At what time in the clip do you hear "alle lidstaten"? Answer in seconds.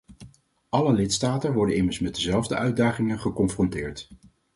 0.69-1.53